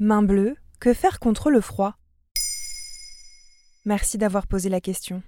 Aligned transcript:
Main 0.00 0.22
bleue, 0.22 0.54
que 0.78 0.94
faire 0.94 1.18
contre 1.18 1.50
le 1.50 1.60
froid? 1.60 1.96
Merci 3.84 4.16
d'avoir 4.16 4.46
posé 4.46 4.68
la 4.68 4.80
question. 4.80 5.24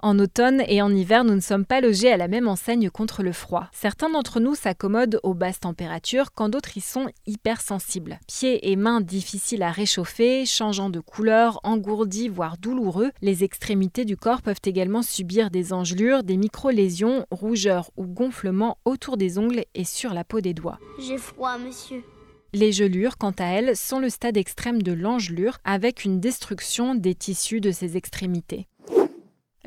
En 0.00 0.18
automne 0.18 0.62
et 0.68 0.82
en 0.82 0.94
hiver, 0.94 1.24
nous 1.24 1.34
ne 1.34 1.40
sommes 1.40 1.64
pas 1.64 1.80
logés 1.80 2.12
à 2.12 2.18
la 2.18 2.28
même 2.28 2.46
enseigne 2.46 2.90
contre 2.90 3.22
le 3.22 3.32
froid. 3.32 3.70
Certains 3.72 4.10
d'entre 4.10 4.38
nous 4.38 4.54
s'accommodent 4.54 5.18
aux 5.22 5.32
basses 5.32 5.60
températures 5.60 6.32
quand 6.34 6.50
d'autres 6.50 6.76
y 6.76 6.82
sont 6.82 7.08
hypersensibles. 7.26 8.20
Pieds 8.26 8.70
et 8.70 8.76
mains 8.76 9.00
difficiles 9.00 9.62
à 9.62 9.70
réchauffer, 9.70 10.44
changeant 10.44 10.90
de 10.90 11.00
couleur, 11.00 11.58
engourdis, 11.62 12.28
voire 12.28 12.58
douloureux, 12.58 13.12
les 13.22 13.44
extrémités 13.44 14.04
du 14.04 14.18
corps 14.18 14.42
peuvent 14.42 14.60
également 14.64 15.02
subir 15.02 15.50
des 15.50 15.72
engelures, 15.72 16.22
des 16.22 16.36
micro-lésions, 16.36 17.24
rougeurs 17.30 17.90
ou 17.96 18.04
gonflements 18.04 18.76
autour 18.84 19.16
des 19.16 19.38
ongles 19.38 19.64
et 19.74 19.84
sur 19.84 20.12
la 20.12 20.24
peau 20.24 20.42
des 20.42 20.52
doigts. 20.52 20.78
J'ai 20.98 21.16
froid, 21.16 21.56
monsieur. 21.56 22.04
Les 22.52 22.72
gelures, 22.72 23.16
quant 23.16 23.34
à 23.38 23.44
elles, 23.44 23.76
sont 23.76 24.00
le 24.00 24.08
stade 24.08 24.36
extrême 24.36 24.82
de 24.82 24.92
l'engelure 24.92 25.58
avec 25.64 26.04
une 26.04 26.18
destruction 26.18 26.96
des 26.96 27.14
tissus 27.14 27.60
de 27.60 27.70
ces 27.70 27.96
extrémités. 27.96 28.66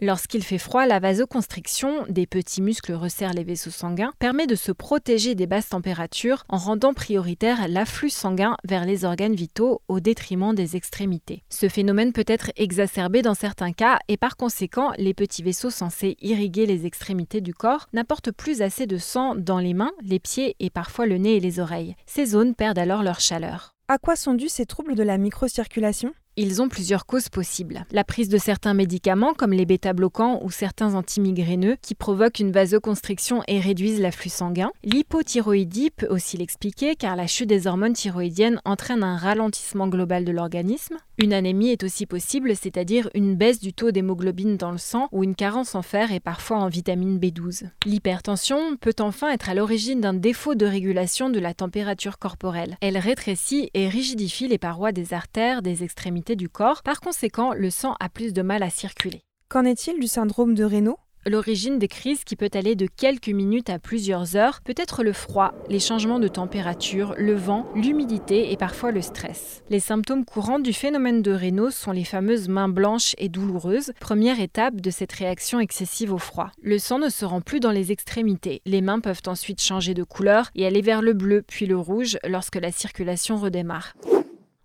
Lorsqu'il 0.02 0.43
fait 0.43 0.57
froid, 0.57 0.85
la 0.85 0.99
vasoconstriction, 0.99 2.05
des 2.09 2.25
petits 2.25 2.61
muscles 2.61 2.93
resserrent 2.93 3.33
les 3.33 3.43
vaisseaux 3.43 3.70
sanguins, 3.70 4.11
permet 4.17 4.47
de 4.47 4.55
se 4.55 4.71
protéger 4.71 5.35
des 5.35 5.45
basses 5.45 5.69
températures 5.69 6.43
en 6.49 6.57
rendant 6.57 6.93
prioritaire 6.93 7.67
l'afflux 7.67 8.09
sanguin 8.09 8.57
vers 8.63 8.85
les 8.85 9.05
organes 9.05 9.35
vitaux 9.35 9.81
au 9.88 9.99
détriment 9.99 10.55
des 10.55 10.75
extrémités. 10.75 11.43
Ce 11.49 11.69
phénomène 11.69 12.11
peut 12.11 12.25
être 12.27 12.52
exacerbé 12.55 13.21
dans 13.21 13.35
certains 13.35 13.71
cas 13.71 13.99
et 14.07 14.17
par 14.17 14.35
conséquent, 14.35 14.91
les 14.97 15.13
petits 15.13 15.43
vaisseaux 15.43 15.69
censés 15.69 16.17
irriguer 16.21 16.66
les 16.66 16.85
extrémités 16.85 17.41
du 17.41 17.53
corps 17.53 17.88
n'apportent 17.94 18.31
plus 18.31 18.61
assez 18.61 18.88
de 18.88 18.97
sang 18.97 19.35
dans 19.35 19.59
les 19.59 19.73
mains, 19.73 19.94
les 20.02 20.19
pieds 20.19 20.55
et 20.59 20.69
parfois 20.69 21.05
le 21.05 21.17
nez 21.17 21.35
et 21.35 21.39
les 21.39 21.59
oreilles. 21.59 21.95
Ces 22.07 22.25
zones 22.25 22.55
perdent 22.55 22.80
alors 22.80 23.03
leur 23.03 23.19
chaleur. 23.19 23.75
À 23.88 23.97
quoi 23.97 24.16
sont 24.16 24.33
dus 24.33 24.50
ces 24.50 24.66
troubles 24.66 24.95
de 24.95 25.03
la 25.03 25.17
microcirculation? 25.17 26.13
Ils 26.38 26.62
ont 26.62 26.70
plusieurs 26.70 27.06
causes 27.06 27.30
possibles. 27.30 27.86
La 27.92 28.03
prise 28.03 28.30
de 28.30 28.38
certains 28.38 28.73
médicaments, 28.73 29.34
comme 29.34 29.53
les 29.53 29.66
bêta-bloquants 29.66 30.40
ou 30.44 30.52
certains 30.52 30.95
antimigraineux, 30.95 31.78
qui 31.81 31.95
provoquent 31.95 32.40
une 32.40 32.52
vasoconstriction 32.52 33.44
et 33.48 33.59
réduisent 33.59 34.02
l'afflux 34.02 34.30
sanguin. 34.30 34.72
L'hypothyroïdie 34.84 35.92
peut 35.92 36.08
aussi 36.08 36.38
l'expliquer, 36.38 36.95
car 36.95 37.16
la 37.16 37.28
chute 37.28 37.50
des 37.50 37.67
hormones 37.67 37.94
thyroïdiennes 37.94 38.62
entraîne 38.66 39.03
un 39.03 39.17
ralentissement 39.17 39.88
global 39.88 40.25
de 40.25 40.31
l'organisme. 40.31 40.98
Une 41.20 41.34
anémie 41.34 41.70
est 41.70 41.84
aussi 41.84 42.08
possible, 42.08 42.56
c'est-à-dire 42.56 43.09
une 43.14 43.36
baisse 43.36 43.59
du 43.59 43.72
taux 43.72 43.92
d'hémoglobine 43.92 44.58
dans 44.58 44.72
le 44.72 44.80
sang 44.80 45.09
ou 45.12 45.23
une 45.23 45.36
carence 45.36 45.75
en 45.75 45.84
fer 45.84 46.12
et 46.12 46.20
parfois 46.20 46.58
en 46.58 46.70
vitamine 46.70 47.20
B12. 47.20 47.66
L'hypertension 47.86 48.78
peut 48.78 48.95
enfin 49.00 49.30
être 49.30 49.50
à 49.50 49.53
l'origine 49.53 50.02
d'un 50.02 50.16
défaut 50.16 50.56
de 50.56 50.66
régulation 50.66 51.30
de 51.30 51.40
la 51.40 51.53
température 51.53 52.18
corporelle. 52.18 52.78
Elle 52.81 52.97
rétrécit 52.97 53.70
et 53.75 53.88
rigidifie 53.88 54.47
les 54.47 54.58
parois 54.58 54.92
des 54.92 55.14
artères, 55.14 55.62
des 55.62 55.84
extrémités 55.84 56.22
du 56.31 56.49
corps. 56.49 56.81
Par 56.83 57.02
conséquent, 57.02 57.53
le 57.53 57.69
sang 57.69 57.95
a 57.99 58.09
plus 58.09 58.33
de 58.33 58.41
mal 58.41 58.63
à 58.63 58.69
circuler. 58.69 59.21
Qu'en 59.49 59.66
est-il 59.66 59.99
du 59.99 60.07
syndrome 60.07 60.55
de 60.55 60.63
Raynaud? 60.63 60.97
L'origine 61.25 61.79
des 61.79 61.88
crises, 61.88 62.25
qui 62.25 62.35
peut 62.35 62.49
aller 62.53 62.75
de 62.75 62.85
quelques 62.85 63.29
minutes 63.29 63.69
à 63.69 63.79
plusieurs 63.79 64.35
heures, 64.35 64.59
peut 64.61 64.73
être 64.75 65.03
le 65.03 65.13
froid, 65.13 65.53
les 65.69 65.79
changements 65.79 66.19
de 66.19 66.27
température, 66.27 67.16
le 67.17 67.33
vent, 67.33 67.66
l'humidité 67.75 68.51
et 68.51 68.57
parfois 68.57 68.91
le 68.91 69.01
stress. 69.01 69.63
Les 69.69 69.79
symptômes 69.79 70.25
courants 70.25 70.59
du 70.59 70.73
phénomène 70.73 71.21
de 71.21 71.31
Raynaud 71.31 71.71
sont 71.71 71.94
les 71.94 72.03
fameuses 72.03 72.49
mains 72.49 72.67
blanches 72.67 73.16
et 73.19 73.29
douloureuses, 73.29 73.94
première 74.01 74.41
étape 74.41 74.81
de 74.81 74.89
cette 74.89 75.13
réaction 75.13 75.61
excessive 75.61 76.11
au 76.11 76.17
froid. 76.17 76.51
Le 76.61 76.77
sang 76.77 76.99
ne 76.99 77.07
se 77.07 77.23
rend 77.23 77.39
plus 77.39 77.61
dans 77.61 77.71
les 77.71 77.94
extrémités. 77.94 78.61
Les 78.66 78.81
mains 78.81 78.99
peuvent 78.99 79.21
ensuite 79.27 79.61
changer 79.61 79.94
de 79.94 80.03
couleur 80.03 80.49
et 80.55 80.66
aller 80.66 80.81
vers 80.81 81.01
le 81.01 81.13
bleu 81.13 81.41
puis 81.47 81.67
le 81.67 81.77
rouge 81.77 82.17
lorsque 82.27 82.57
la 82.57 82.73
circulation 82.73 83.38
redémarre. 83.38 83.94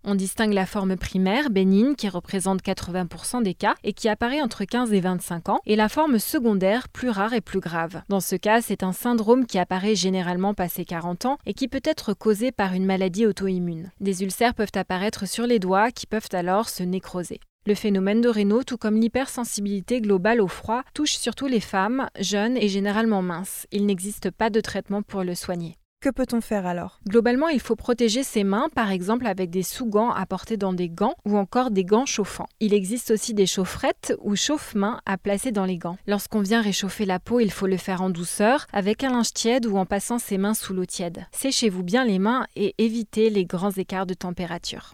On 0.05 0.15
distingue 0.15 0.53
la 0.53 0.65
forme 0.65 0.95
primaire, 0.95 1.49
bénigne, 1.49 1.95
qui 1.95 2.07
représente 2.07 2.63
80% 2.63 3.43
des 3.43 3.53
cas 3.53 3.75
et 3.83 3.93
qui 3.93 4.07
apparaît 4.07 4.41
entre 4.41 4.63
15 4.63 4.93
et 4.93 5.01
25 5.01 5.49
ans, 5.49 5.59
et 5.65 5.75
la 5.75 5.89
forme 5.89 6.19
secondaire, 6.19 6.87
plus 6.87 7.09
rare 7.09 7.33
et 7.33 7.41
plus 7.41 7.59
grave. 7.59 8.01
Dans 8.07 8.21
ce 8.21 8.35
cas, 8.35 8.61
c'est 8.61 8.83
un 8.83 8.93
syndrome 8.93 9.45
qui 9.45 9.59
apparaît 9.59 9.95
généralement 9.95 10.53
passé 10.53 10.85
40 10.85 11.25
ans 11.25 11.37
et 11.45 11.53
qui 11.53 11.67
peut 11.67 11.81
être 11.83 12.13
causé 12.13 12.51
par 12.51 12.73
une 12.73 12.85
maladie 12.85 13.25
auto-immune. 13.25 13.91
Des 13.99 14.23
ulcères 14.23 14.53
peuvent 14.53 14.71
apparaître 14.75 15.27
sur 15.27 15.45
les 15.45 15.59
doigts 15.59 15.91
qui 15.91 16.07
peuvent 16.07 16.29
alors 16.31 16.69
se 16.69 16.83
nécroser. 16.83 17.39
Le 17.65 17.75
phénomène 17.75 18.21
de 18.21 18.29
Raynaud, 18.29 18.63
tout 18.63 18.77
comme 18.77 18.99
l'hypersensibilité 18.99 19.99
globale 19.99 20.39
au 20.39 20.47
froid, 20.47 20.83
touche 20.93 21.17
surtout 21.17 21.47
les 21.47 21.59
femmes, 21.59 22.09
jeunes 22.19 22.57
et 22.57 22.69
généralement 22.69 23.21
minces. 23.21 23.67
Il 23.71 23.85
n'existe 23.85 24.31
pas 24.31 24.49
de 24.49 24.61
traitement 24.61 25.01
pour 25.01 25.23
le 25.23 25.35
soigner. 25.35 25.75
Que 26.01 26.09
peut-on 26.09 26.39
faire 26.39 26.65
alors? 26.65 27.01
Globalement, 27.09 27.49
il 27.49 27.59
faut 27.59 27.75
protéger 27.75 28.23
ses 28.23 28.45
mains, 28.45 28.69
par 28.73 28.89
exemple 28.89 29.27
avec 29.27 29.49
des 29.49 29.63
sous-gants 29.63 30.11
à 30.11 30.25
porter 30.25 30.55
dans 30.55 30.71
des 30.71 30.87
gants 30.87 31.15
ou 31.25 31.37
encore 31.37 31.71
des 31.71 31.83
gants 31.83 32.05
chauffants. 32.05 32.47
Il 32.61 32.73
existe 32.73 33.11
aussi 33.11 33.33
des 33.33 33.45
chaufferettes 33.45 34.15
ou 34.21 34.37
chauffe-mains 34.37 35.01
à 35.05 35.17
placer 35.17 35.51
dans 35.51 35.65
les 35.65 35.77
gants. 35.77 35.97
Lorsqu'on 36.07 36.39
vient 36.39 36.61
réchauffer 36.61 37.03
la 37.03 37.19
peau, 37.19 37.41
il 37.41 37.51
faut 37.51 37.67
le 37.67 37.75
faire 37.75 38.01
en 38.01 38.09
douceur, 38.09 38.65
avec 38.71 39.03
un 39.03 39.11
linge 39.11 39.33
tiède 39.33 39.65
ou 39.65 39.75
en 39.75 39.85
passant 39.85 40.19
ses 40.19 40.37
mains 40.37 40.53
sous 40.53 40.73
l'eau 40.73 40.85
tiède. 40.85 41.25
Séchez-vous 41.33 41.83
bien 41.83 42.05
les 42.05 42.19
mains 42.19 42.47
et 42.55 42.75
évitez 42.77 43.29
les 43.29 43.43
grands 43.43 43.71
écarts 43.71 44.05
de 44.05 44.13
température. 44.13 44.93